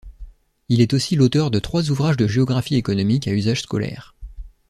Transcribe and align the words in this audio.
Il 0.67 0.81
est 0.81 0.95
aussi 0.95 1.15
l'auteur 1.15 1.51
de 1.51 1.59
trois 1.59 1.91
ouvrages 1.91 2.17
de 2.17 2.25
géographie 2.25 2.73
économique 2.75 3.27
à 3.27 3.31
usage 3.33 3.61
scolaire. 3.61 4.15